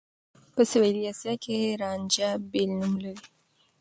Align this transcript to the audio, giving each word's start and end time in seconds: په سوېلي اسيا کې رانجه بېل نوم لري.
په 0.53 0.61
سوېلي 0.69 1.03
اسيا 1.11 1.33
کې 1.43 1.57
رانجه 1.81 2.29
بېل 2.51 2.71
نوم 2.79 2.93
لري. 3.03 3.21